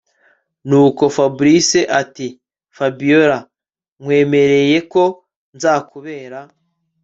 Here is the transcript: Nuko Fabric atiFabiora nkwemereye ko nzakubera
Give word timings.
Nuko 0.67 1.03
Fabric 1.15 1.69
atiFabiora 2.01 3.37
nkwemereye 4.01 4.77
ko 4.91 5.03
nzakubera 5.55 6.39